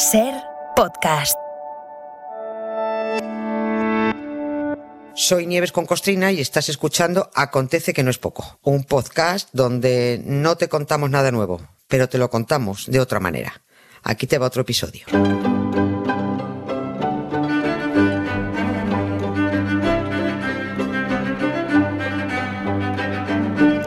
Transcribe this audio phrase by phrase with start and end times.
[0.00, 0.32] Ser
[0.76, 1.36] podcast.
[5.12, 10.22] Soy Nieves con Costrina y estás escuchando Acontece que no es poco, un podcast donde
[10.24, 13.60] no te contamos nada nuevo, pero te lo contamos de otra manera.
[14.02, 15.04] Aquí te va otro episodio.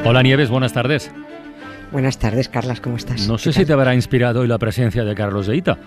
[0.05, 1.09] Hola Nieves, buenas tardes.
[1.91, 3.27] Buenas tardes, Carlas, ¿cómo estás?
[3.27, 5.77] No sé si te habrá inspirado hoy la presencia de Carlos de Ita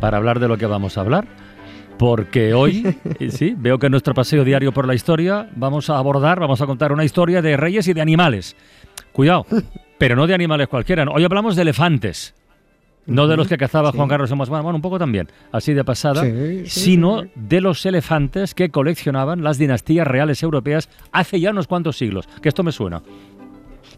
[0.00, 1.26] para hablar de lo que vamos a hablar,
[1.98, 2.96] porque hoy,
[3.30, 6.66] sí, veo que en nuestro paseo diario por la historia vamos a abordar, vamos a
[6.66, 8.56] contar una historia de reyes y de animales.
[9.12, 9.46] Cuidado,
[9.98, 11.04] pero no de animales cualquiera.
[11.10, 12.34] Hoy hablamos de elefantes.
[13.06, 15.84] No de los que cazaba Juan Carlos de bueno, bueno, un poco también, así de
[15.84, 16.24] pasada,
[16.64, 22.26] sino de los elefantes que coleccionaban las dinastías reales europeas hace ya unos cuantos siglos.
[22.40, 23.02] Que esto me suena.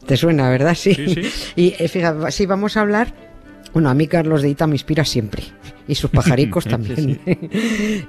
[0.06, 0.74] Te suena, ¿verdad?
[0.74, 0.94] Sí.
[0.94, 1.22] sí,
[1.56, 3.14] Y eh, fíjate, sí, vamos a hablar.
[3.72, 5.42] Bueno, a mí Carlos de Ita me inspira siempre.
[5.88, 7.20] Y sus pajaricos también.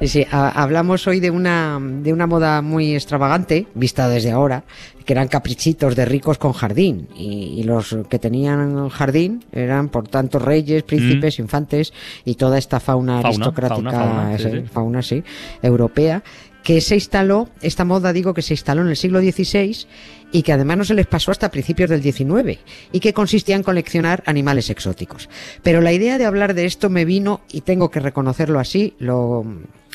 [0.02, 4.64] sí, hablamos hoy de una, de una moda muy extravagante, vista desde ahora,
[5.08, 7.08] que eran caprichitos de ricos con jardín.
[7.16, 11.42] Y, los que tenían jardín eran, por tanto, reyes, príncipes, mm.
[11.42, 11.94] infantes
[12.26, 14.38] y toda esta fauna, aristocrática,
[14.72, 15.23] fauna, sí,
[15.62, 16.23] europea,
[16.68, 19.88] que se instaló, esta moda digo que se instaló en el siglo XVI
[20.34, 22.60] y que además no se les pasó hasta principios del XIX
[22.92, 25.30] y que consistía en coleccionar animales exóticos.
[25.64, 29.45] Pero la idea de hablar de esto me vino, y tengo que reconocerlo así, lo,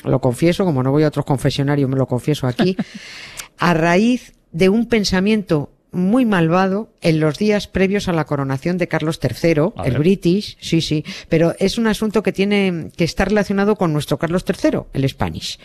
[0.03, 2.75] lo confieso, como no voy a otros confesionarios, me lo confieso aquí,
[3.59, 8.87] a raíz de un pensamiento muy malvado en los días previos a la coronación de
[8.87, 13.75] Carlos III, el British, sí, sí, pero es un asunto que tiene que estar relacionado
[13.75, 15.59] con nuestro Carlos III, el Spanish.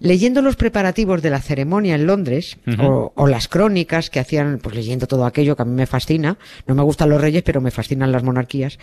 [0.00, 5.06] Leyendo los preparativos de la ceremonia en Londres, o, las crónicas que hacían, pues leyendo
[5.06, 8.12] todo aquello que a mí me fascina, no me gustan los reyes, pero me fascinan
[8.12, 8.78] las monarquías,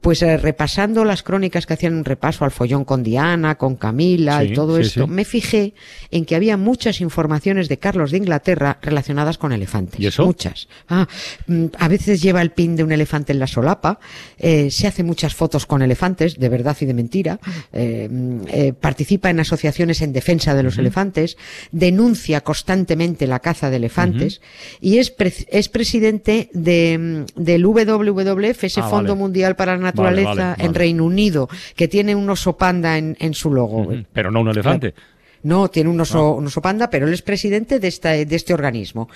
[0.00, 4.44] pues eh, repasando las crónicas que hacían un repaso al follón con Diana, con Camila
[4.44, 5.74] y todo esto, me fijé
[6.10, 9.98] en que había muchas informaciones de Carlos de Inglaterra relacionadas con elefantes.
[9.98, 10.24] ¿Y eso?
[10.24, 10.68] Muchas.
[10.88, 11.08] Ah,
[11.46, 13.98] mm, a veces lleva el pin de un elefante en la solapa,
[14.38, 17.40] eh, se hace muchas fotos con elefantes, de verdad y de mentira,
[17.72, 21.36] eh, mm, participa en asociaciones en defensa de de los elefantes,
[21.72, 24.40] denuncia constantemente la caza de elefantes
[24.80, 25.14] y es,
[25.48, 31.48] es presidente de, del WWF, ese ah, Fondo Mundial para la Naturaleza en Reino Unido,
[31.74, 33.88] que tiene un oso panda en, en su logo.
[34.12, 34.94] Pero no un elefante.
[35.42, 38.52] No, tiene un oso, un oso panda, pero él es presidente de, esta, de este
[38.52, 39.08] organismo.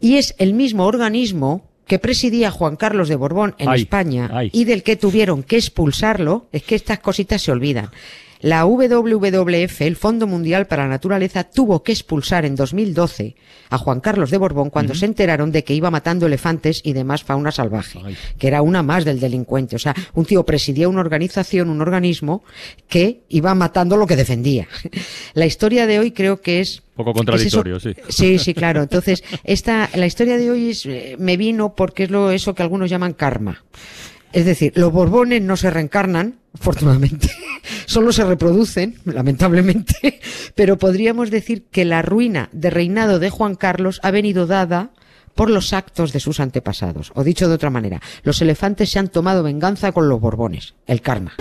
[0.00, 4.82] Y es el mismo organismo que presidía Juan Carlos de Borbón en España y del
[4.82, 7.90] que tuvieron que expulsarlo, es que estas cositas se olvidan.
[8.40, 13.36] La WWF, el Fondo Mundial para la Naturaleza, tuvo que expulsar en 2012
[13.68, 17.22] a Juan Carlos de Borbón cuando se enteraron de que iba matando elefantes y demás
[17.22, 18.00] fauna salvaje,
[18.38, 19.76] que era una más del delincuente.
[19.76, 22.42] O sea, un tío presidía una organización, un organismo
[22.88, 24.68] que iba matando lo que defendía.
[25.34, 27.94] La historia de hoy creo que es poco contradictorio, sí.
[28.08, 28.82] Sí, sí, claro.
[28.82, 32.62] Entonces, esta, la historia de hoy es, eh, me vino porque es lo eso que
[32.62, 33.64] algunos llaman karma.
[34.32, 37.30] Es decir, los Borbones no se reencarnan, afortunadamente,
[37.86, 40.20] solo se reproducen, lamentablemente,
[40.54, 44.90] pero podríamos decir que la ruina de reinado de Juan Carlos ha venido dada
[45.34, 47.12] por los actos de sus antepasados.
[47.14, 51.00] O dicho de otra manera, los elefantes se han tomado venganza con los Borbones, el
[51.00, 51.32] karma.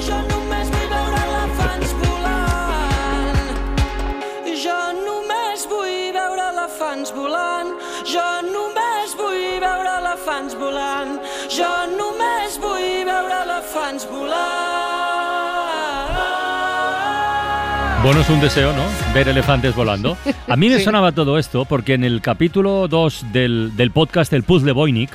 [18.02, 18.86] Bueno, es un deseo, ¿no?
[19.14, 20.18] Ver elefantes volando.
[20.48, 24.44] A mí me sonaba todo esto porque en el capítulo 2 del, del podcast El
[24.44, 25.12] Puzzle Voynich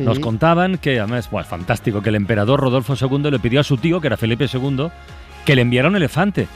[0.00, 3.76] nos contaban que, además, bueno, fantástico, que el emperador Rodolfo II le pidió a su
[3.76, 4.88] tío, que era Felipe II,
[5.44, 6.48] que le enviara un elefante,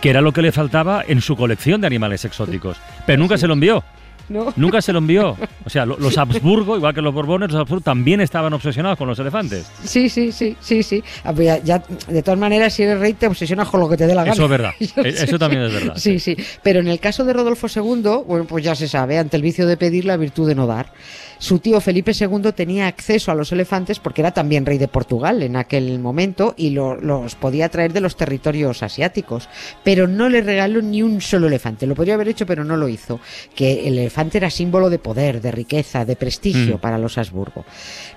[0.00, 2.78] que era lo que le faltaba en su colección de animales exóticos.
[3.04, 3.84] Pero nunca se lo envió.
[4.28, 5.36] Nunca se lo envió.
[5.64, 9.18] O sea, los Habsburgo, igual que los Borbones, los Habsburgo también estaban obsesionados con los
[9.18, 9.70] elefantes.
[9.84, 11.02] Sí, sí, sí, sí, sí.
[11.24, 14.06] Ah, pues ya, de todas maneras, si eres rey, te obsesionas con lo que te
[14.06, 14.34] dé la gana.
[14.34, 14.72] Eso es verdad.
[14.80, 15.94] E-, eso también es verdad.
[15.96, 16.36] Sí, sí.
[16.62, 19.66] Pero en el caso de Rodolfo II, bueno, pues ya se sabe, ante el vicio
[19.66, 20.92] de pedir, la virtud de no dar.
[21.38, 25.42] Su tío Felipe II tenía acceso a los elefantes porque era también rey de Portugal
[25.42, 29.48] en aquel momento y los podía traer de los territorios asiáticos.
[29.84, 31.86] Pero no le regaló ni un solo elefante.
[31.86, 33.20] Lo podría haber hecho, pero no lo hizo.
[33.54, 36.80] Que el elefante era símbolo de poder, de riqueza, de prestigio mm.
[36.80, 37.64] para los Habsburgo.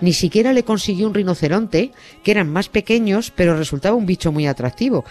[0.02, 1.92] Ni siquiera le consiguió un rinoceronte,
[2.24, 5.06] que eran más pequeños, pero resultaba un bicho muy atractivo.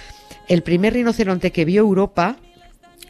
[0.48, 2.36] El primer rinoceronte que vio Europa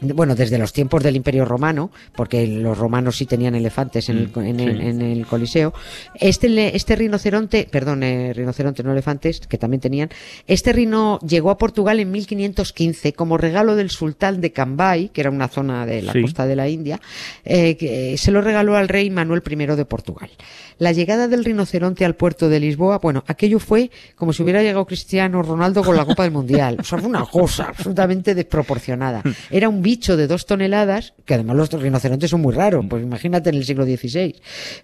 [0.01, 4.27] bueno, desde los tiempos del Imperio Romano, porque los romanos sí tenían elefantes en el,
[4.33, 4.63] Mm, en sí.
[4.63, 5.73] el- en el Coliseo.
[6.15, 10.09] Este, este rinoceronte, perdón, eh, rinoceronte, no elefantes, que también tenían,
[10.47, 15.29] este rino llegó a Portugal en 1515 como regalo del sultán de Cambay, que era
[15.29, 16.21] una zona de la Sí.
[16.21, 16.99] costa de la India,
[17.45, 20.29] eh, que se lo regaló al rey Manuel I de Portugal.
[20.77, 24.85] La llegada del rinoceronte al puerto de Lisboa, bueno, aquello fue como si hubiera llegado
[24.85, 26.77] Cristiano Ronaldo con la Copa del Mundial.
[26.79, 29.21] O sea, fue una cosa absolutamente desproporcionada.
[29.51, 33.49] Era un bicho de dos toneladas, que además los rinocerontes son muy raros, pues imagínate
[33.49, 34.35] en el siglo XVI.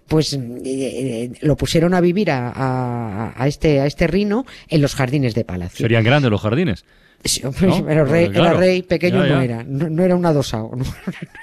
[0.08, 4.82] Pues eh, eh, lo pusieron a vivir a, a- a este, a este rino en
[4.82, 5.84] los jardines de palacio.
[5.84, 6.86] Serían grandes los jardines.
[7.24, 7.86] Sí, hombre, ¿No?
[7.86, 10.72] pero rey, Porque, claro, era rey, pequeño ya, no era, no, no era un adosado,
[10.76, 10.86] no,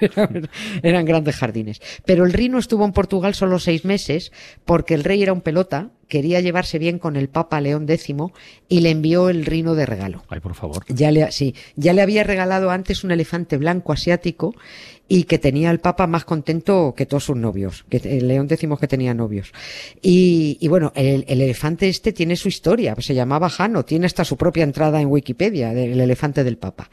[0.01, 0.29] Era-
[0.83, 1.81] eran grandes jardines.
[2.05, 4.31] Pero el Rino estuvo en Portugal solo seis meses
[4.65, 8.15] porque el rey era un pelota, quería llevarse bien con el Papa León X
[8.69, 10.23] y le envió el Rino de regalo.
[10.29, 10.85] Ay, por favor.
[10.89, 14.55] Ya le, sí, ya le había regalado antes un elefante blanco asiático
[15.09, 18.79] y que tenía al Papa más contento que todos sus novios, que el León decimos
[18.79, 19.53] que tenía novios.
[20.03, 24.27] Y, y bueno, el, el elefante este tiene su historia, se llamaba Jano, tiene hasta
[24.27, 26.91] su propia entrada en Wikipedia del elefante del Papa.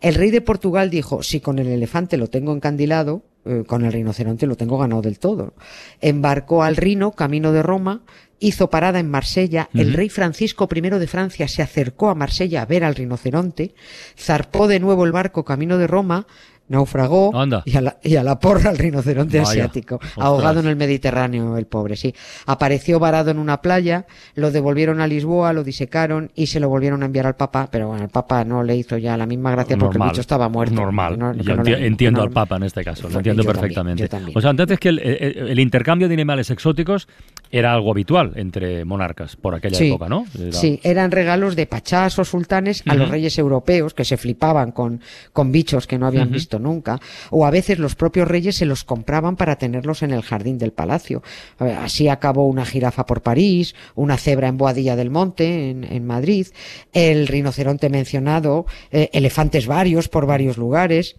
[0.00, 3.92] El rey de Portugal dijo, si con el elefante lo tengo encandilado, eh, con el
[3.92, 5.52] rinoceronte lo tengo ganado del todo.
[6.00, 8.02] Embarcó al Rino, camino de Roma,
[8.42, 9.68] hizo parada en Marsella.
[9.72, 13.74] El rey Francisco I de Francia se acercó a Marsella a ver al rinoceronte,
[14.18, 16.26] zarpó de nuevo el barco camino de Roma,
[16.68, 17.32] naufragó
[17.66, 19.50] y a, la, y a la porra al rinoceronte Vaya.
[19.50, 20.12] asiático, Ostras.
[20.16, 22.14] ahogado en el Mediterráneo, el pobre, sí.
[22.46, 24.06] Apareció varado en una playa,
[24.36, 27.88] lo devolvieron a Lisboa, lo disecaron y se lo volvieron a enviar al Papa, pero
[27.88, 30.74] bueno, el Papa no le hizo ya la misma gracia porque el bicho estaba muerto.
[30.74, 31.18] Normal.
[31.18, 33.60] No- Yo no enti- le- entiendo no- al Papa en este caso, lo entiendo también,
[33.60, 34.08] perfectamente.
[34.08, 34.38] también.
[34.38, 37.06] O sea, entonces que el, el- el intercambio de animales exóticos
[37.52, 40.24] era algo habitual entre monarcas por aquella Sí, época, ¿no?
[40.40, 44.72] Era- Sí, eran regalos de pachás o sultanes a los reyes europeos que se flipaban
[44.72, 45.00] con,
[45.34, 46.98] con bichos que no habían visto nunca,
[47.30, 50.72] o a veces los propios reyes se los compraban para tenerlos en el jardín del
[50.72, 51.22] palacio.
[51.60, 56.06] Ver, Así acabó una jirafa por París, una cebra en Boadilla del Monte, en, en
[56.06, 56.46] Madrid,
[56.94, 61.16] el rinoceronte mencionado, eh, elefantes varios por varios lugares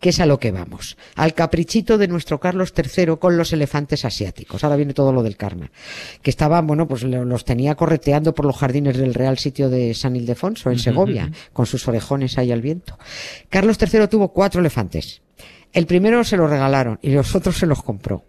[0.00, 4.04] que es a lo que vamos, al caprichito de nuestro Carlos III con los elefantes
[4.04, 4.62] asiáticos.
[4.64, 5.70] Ahora viene todo lo del karma.
[6.20, 9.94] Que estaban, bueno, pues lo- los tenía correteando por los jardines del Real Sitio de
[9.94, 12.98] San Ildefonso, en Segovia, con sus orejones ahí al viento.
[13.48, 15.22] Carlos III tuvo cuatro elefantes.
[15.72, 18.24] El primero se lo regalaron y los otros se los compró.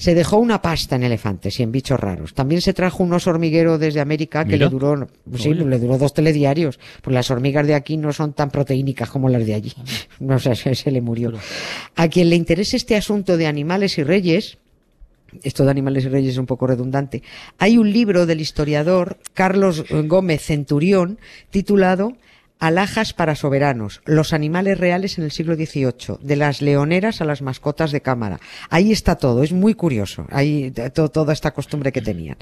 [0.00, 2.32] Se dejó una pasta en elefantes y en bichos raros.
[2.32, 4.64] También se trajo un oso hormiguero desde América que Mira.
[4.64, 5.62] le duró, sí, Oye.
[5.66, 6.80] le duró dos telediarios.
[7.02, 9.72] Pues las hormigas de aquí no son tan proteínicas como las de allí.
[10.20, 11.34] No sé, se, se le murió.
[11.96, 14.56] A quien le interese este asunto de animales y reyes,
[15.42, 17.22] esto de animales y reyes es un poco redundante,
[17.58, 21.18] hay un libro del historiador Carlos Gómez Centurión
[21.50, 22.16] titulado
[22.60, 27.40] Alhajas para soberanos, los animales reales en el siglo XVIII, de las leoneras a las
[27.40, 28.38] mascotas de cámara.
[28.68, 32.36] Ahí está todo, es muy curioso, ahí to- toda esta costumbre que tenían.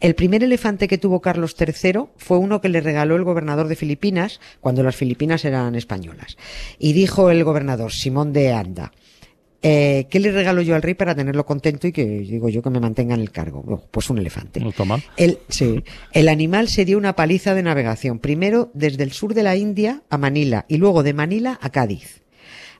[0.00, 3.76] El primer elefante que tuvo Carlos III fue uno que le regaló el gobernador de
[3.76, 6.36] Filipinas cuando las Filipinas eran españolas.
[6.78, 8.92] Y dijo el gobernador, Simón de Anda,
[9.66, 12.68] eh, ¿qué le regalo yo al rey para tenerlo contento y que digo yo que
[12.68, 13.64] me mantenga en el cargo?
[13.66, 14.60] Oh, pues un elefante.
[14.60, 14.72] No.
[15.16, 15.82] El, sí,
[16.12, 20.02] el animal se dio una paliza de navegación, primero desde el sur de la India
[20.10, 22.20] a Manila y luego de Manila a Cádiz.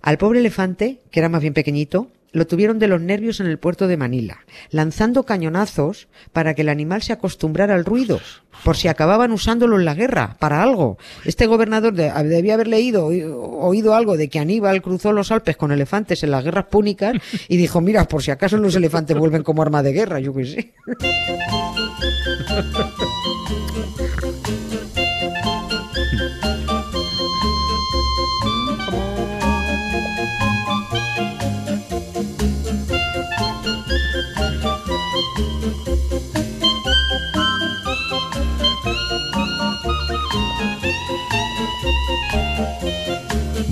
[0.02, 3.58] Al pobre elefante, que era más bien pequeñito, lo tuvieron de los nervios en el
[3.58, 4.40] puerto de Manila,
[4.70, 8.20] lanzando cañonazos para que el animal se acostumbrara al ruido,
[8.64, 10.98] por si acababan usándolo en la guerra, para algo.
[11.24, 15.72] Este gobernador de- debía haber leído, oído algo de que Aníbal cruzó los Alpes con
[15.72, 17.14] elefantes en las guerras púnicas
[17.48, 20.44] y dijo, mira, por si acaso los elefantes vuelven como arma de guerra, yo qué
[20.44, 20.74] sé.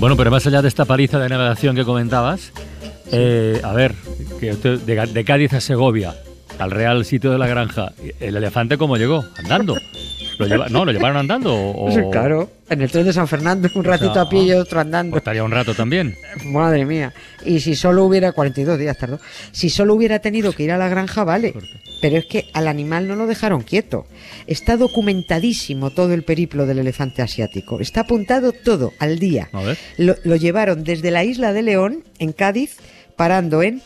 [0.03, 2.51] Bueno, pero más allá de esta paliza de navegación que comentabas,
[3.13, 3.95] eh, a ver,
[4.37, 6.13] que usted- de, de Cádiz a Segovia,
[6.59, 9.23] al Real Sitio de la Granja, ¿el elefante cómo llegó?
[9.37, 9.77] ¿Andando?
[10.37, 11.53] ¿Lo lleva- no, ¿lo llevaron andando?
[11.55, 15.11] O, claro, en el tren de San Fernando, un ratito a pie y otro andando.
[15.11, 16.15] Pues estaría un rato también.
[16.45, 17.13] Madre mía.
[17.45, 19.19] Y si solo hubiera, 42 días tardó,
[19.51, 21.53] si solo hubiera tenido que ir a la granja, vale.
[22.01, 24.05] Pero es que al animal no lo dejaron quieto.
[24.47, 27.79] Está documentadísimo todo el periplo del elefante asiático.
[27.79, 29.49] Está apuntado todo al día.
[29.53, 29.77] A ver.
[29.97, 32.77] Lo, lo llevaron desde la isla de León, en Cádiz,
[33.15, 33.81] parando en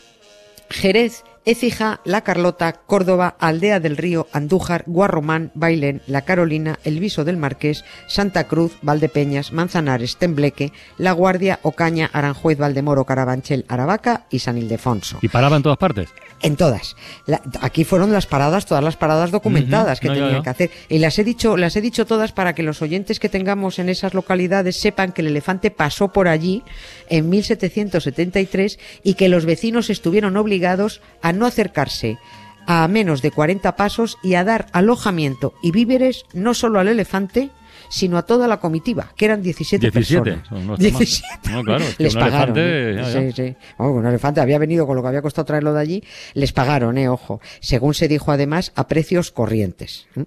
[0.70, 7.24] Jerez, Écija, La Carlota, Córdoba, Aldea del Río, Andújar, Guarromán, Bailén, La Carolina, El Viso
[7.24, 14.40] del Marqués, Santa Cruz, Valdepeñas, Manzanares, Tembleque, La Guardia, Ocaña, Aranjuez, Valdemoro, Carabanchel, Aravaca y
[14.40, 15.20] San Ildefonso.
[15.22, 16.10] ¿Y paraba en todas partes?
[16.42, 16.96] En todas.
[17.26, 20.70] La- aquí fueron las paradas, todas las paradas documentadas que No, tenían que hacer.
[20.90, 23.88] Y las he dicho, las he dicho todas para que los oyentes que tengamos en
[23.88, 26.62] esas localidades sepan que el elefante pasó por allí
[27.08, 32.18] en 1773 y que los vecinos estuvieron obligados a no acercarse
[32.66, 37.50] a menos de 40 pasos y a dar alojamiento y víveres no solo al elefante,
[37.88, 40.22] sino a toda la comitiva, que eran 17, 17.
[40.30, 40.50] personas.
[40.50, 40.98] No, no está mal.
[40.98, 41.50] 17.
[41.50, 42.58] No, claro, es que Les un pagaron.
[42.58, 42.94] elefante, ¿eh?
[42.94, 43.32] ya, ya.
[43.32, 43.56] Sí, sí.
[43.78, 46.04] Vamos, un elefante había venido con lo que había costado traerlo de allí,
[46.34, 47.40] les pagaron, eh, ojo.
[47.60, 50.06] Según se dijo además, a precios corrientes.
[50.16, 50.24] ¿eh?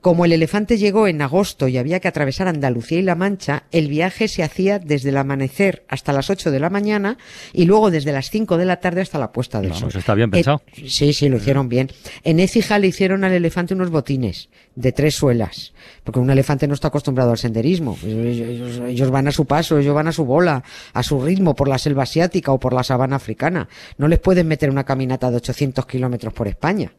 [0.00, 3.88] Como el elefante llegó en agosto y había que atravesar Andalucía y La Mancha, el
[3.88, 7.18] viaje se hacía desde el amanecer hasta las 8 de la mañana
[7.52, 9.98] y luego desde las 5 de la tarde hasta la puesta del Vamos, sol.
[10.00, 10.62] está bien Eh, pensado.
[10.86, 11.90] sí, sí, lo hicieron bien.
[12.24, 16.74] En Écija le hicieron al elefante unos botines de tres suelas, porque un elefante no
[16.74, 17.96] está acostumbrado al senderismo.
[18.04, 21.78] Ellos van a su paso, ellos van a su bola, a su ritmo por la
[21.78, 23.68] selva asiática o por la sabana africana.
[23.98, 26.92] No les pueden meter una caminata de 800 kilómetros por España.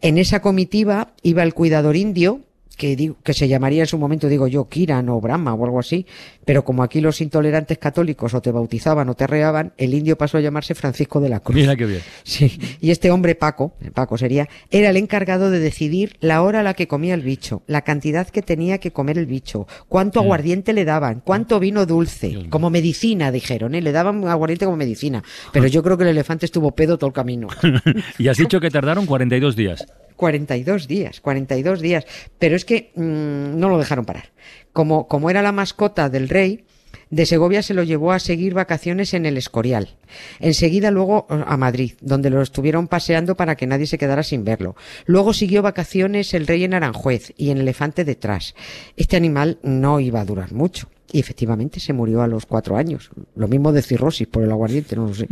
[0.00, 2.40] En esa comitiva iba el cuidador indio,
[2.76, 5.80] que, digo- que se llamaría en su momento, digo yo, Kiran o Brahma o algo
[5.80, 6.06] así,
[6.44, 10.38] pero como aquí los intolerantes católicos o te bautizaban o te arreaban, el indio pasó
[10.38, 11.56] a llamarse Francisco de la Cruz.
[11.56, 12.00] Mira qué bien.
[12.22, 16.62] Sí, y este hombre Paco, Paco sería, era el encargado de decidir la hora a
[16.62, 20.72] la que comía el bicho, la cantidad que tenía que comer el bicho, cuánto aguardiente
[20.72, 23.80] le daban, cuánto vino dulce, como medicina, dijeron, ¿eh?
[23.80, 27.14] le daban aguardiente como medicina, pero yo creo que el elefante estuvo pedo todo el
[27.14, 27.48] camino.
[28.18, 29.86] y has dicho que tardaron 42 días.
[30.16, 32.04] 42 días, 42 días.
[32.38, 34.32] Pero es que mm, no lo dejaron parar.
[34.72, 36.64] Como, como era la mascota del rey,
[37.10, 39.96] de Segovia se lo llevó a seguir vacaciones en el Escorial.
[40.40, 44.44] Enseguida luego eh, a Madrid, donde lo estuvieron paseando para que nadie se quedara sin
[44.44, 44.74] verlo.
[45.04, 48.54] Luego siguió vacaciones el rey en Aranjuez y en Elefante detrás.
[48.96, 50.88] Este animal no iba a durar mucho.
[51.12, 53.10] Y efectivamente se murió a los cuatro años.
[53.36, 55.28] Lo mismo de cirrosis por el aguardiente, no lo sé.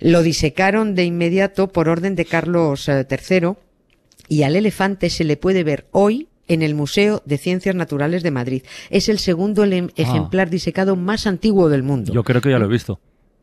[0.00, 3.52] Lo disecaron de inmediato por orden de Carlos eh, III
[4.30, 8.30] y al elefante se le puede ver hoy en el Museo de Ciencias Naturales de
[8.30, 8.62] Madrid.
[8.88, 12.12] Es el segundo ele- ejemplar disecado más antiguo del mundo.
[12.14, 12.98] Yo creo que ya lo he visto.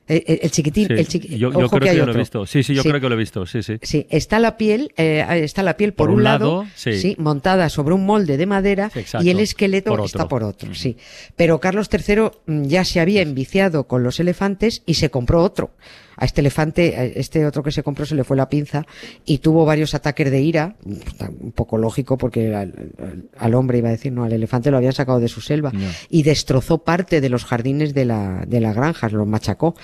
[0.10, 2.18] Eh, eh, el chiquitín, Sí, el chiqui- yo, yo ojo creo que, ya lo he
[2.18, 2.46] visto.
[2.46, 2.88] Sí, sí, yo Sí.
[2.88, 3.46] creo que lo he visto.
[3.46, 3.78] Sí, sí.
[3.82, 7.16] Sí, está la piel, eh, está la piel por, Por un lado, lado, sí.
[7.20, 9.28] montada sobre un molde de madera Sí, exacto.
[9.28, 10.96] y el esqueleto Por está por otro, sí.
[11.36, 15.72] Pero Carlos III mm, ya se había enviciado con los elefantes y se compró otro.
[16.18, 18.86] A este elefante, a este otro que se compró se le fue la pinza
[19.26, 24.12] y tuvo varios ataques de ira, un poco lógico porque al, hombre iba a decir,
[24.12, 25.72] no, al elefante lo habían sacado de su selva
[26.10, 29.76] y destrozó parte de los jardines de la, de la granja, los machacó.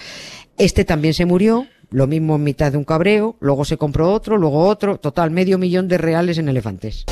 [0.57, 4.37] Este también se murió, lo mismo en mitad de un cabreo, luego se compró otro,
[4.37, 7.05] luego otro, total, medio millón de reales en elefantes.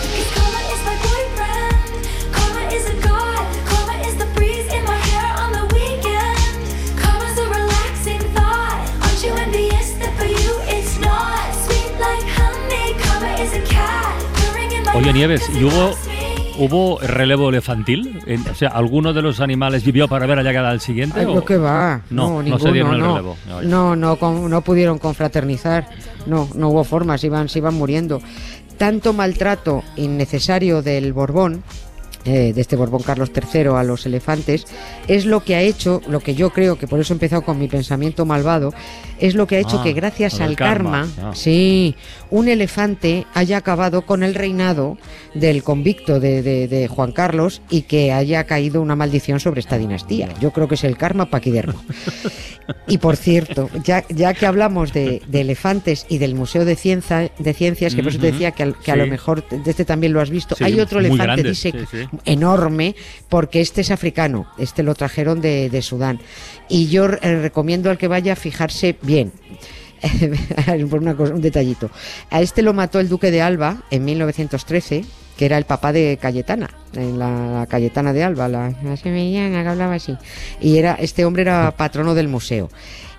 [14.93, 15.91] Oye, Nieves, ¿y hubo,
[16.59, 18.19] hubo relevo elefantil?
[18.51, 21.21] O sea, ¿alguno de los animales vivió para ver a llegar al siguiente?
[21.21, 22.01] Ay, o- lo que va.
[22.09, 23.15] No, No, no se dieron el no.
[23.15, 23.37] relevo.
[23.47, 23.67] No, ya.
[23.69, 25.87] No, no, con- no pudieron confraternizar.
[26.25, 28.21] No, no hubo forma, se iban, se iban muriendo.
[28.77, 31.63] Tanto maltrato innecesario del Borbón,
[32.25, 34.65] eh, de este Borbón Carlos III a los elefantes,
[35.07, 37.57] es lo que ha hecho, lo que yo creo que por eso he empezado con
[37.59, 38.73] mi pensamiento malvado,
[39.19, 41.35] es lo que ha hecho Ah, que gracias al karma, karma, ah.
[41.35, 41.95] sí,
[42.31, 44.97] un elefante haya acabado con el reinado
[45.33, 49.77] del convicto de, de- de Juan Carlos y que haya caído una maldición sobre esta
[49.77, 50.29] dinastía.
[50.39, 51.81] Yo creo que es el karma paquidermo.
[52.87, 57.29] Y por cierto, ya, ya que hablamos de, de elefantes y del Museo de, Cienza-
[57.37, 60.21] de Ciencias, que por eso te decía que, a lo mejor de este también lo
[60.21, 62.10] has visto, Sí, hay otro elefante grande, dice, sí, sí.
[62.25, 62.95] Enorme,
[63.29, 66.19] porque este es africano, este lo trajeron de, de Sudán.
[66.69, 69.31] Y yo eh, recomiendo al que vaya a fijarse bien.
[70.89, 71.91] por una cosa, un detallito.
[72.29, 75.05] A este lo mató el duque de Alba en 1913,
[75.41, 79.69] que era el papá de Cayetana, en la, Cayetana de Alba, la, la sevillana que
[79.69, 80.15] hablaba así.
[80.61, 82.69] Y era, este hombre era patrono del museo.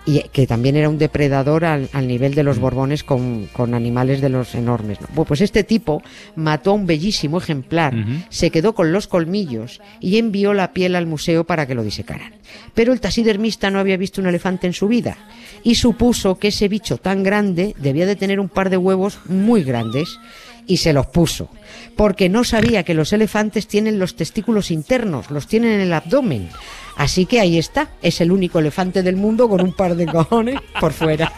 [0.06, 4.20] Y que también era un depredador al, al nivel de los borbones con, con animales
[4.20, 5.00] de los enormes.
[5.00, 5.08] ¿no?
[5.08, 6.00] Bueno, pues este tipo
[6.36, 7.92] mató a un bellísimo ejemplar,
[8.28, 12.34] se quedó con los colmillos y envió la piel al museo para que lo disecaran.
[12.72, 15.16] Pero el taxidermista no había visto un elefante en su vida
[15.64, 19.64] y supuso que ese bicho tan grande debía de tener un par de huevos muy
[19.64, 20.20] grandes
[20.66, 21.48] y se los puso,
[21.96, 26.48] porque no sabía que los elefantes tienen los testículos internos, los tienen en el abdomen.
[26.96, 30.60] Así que ahí está, es el único elefante del mundo con un par de cojones
[30.80, 31.32] por fuera.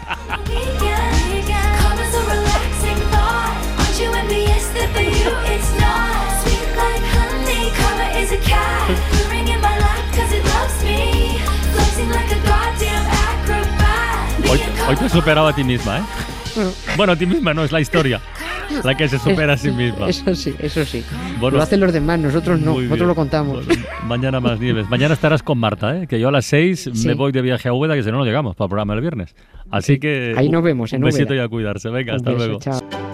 [14.87, 16.34] Hoy, te has a ti misma, ¿eh?
[16.97, 18.21] Bueno, a ti misma no, es la historia.
[18.83, 20.09] La que se supera a sí misma.
[20.09, 21.05] Eso sí, eso sí.
[21.39, 23.09] Bueno, lo hacen los demás, nosotros no, nosotros bien.
[23.09, 23.67] lo contamos.
[23.67, 24.89] Bueno, mañana más nieves.
[24.89, 26.07] Mañana estarás con Marta, ¿eh?
[26.07, 27.07] que yo a las 6 Sí.
[27.07, 29.01] me voy de viaje a Úbeda, que si no, no llegamos para el programa el
[29.01, 29.35] viernes.
[29.71, 30.35] Así que.
[30.37, 31.43] Ahí nos vemos, en Un besito Úbeda.
[31.43, 31.89] y a cuidarse.
[31.91, 32.61] Venga, Un hasta beso, luego.
[32.61, 33.14] chao.